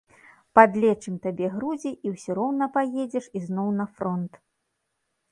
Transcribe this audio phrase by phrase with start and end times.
[0.59, 4.41] Падлечым табе грудзі і ўсё роўна паедзеш ізноў на фронт.